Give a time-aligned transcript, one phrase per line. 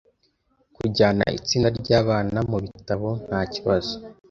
[0.75, 3.93] Kujyana itsinda ryabana mubitabo ntakibazo.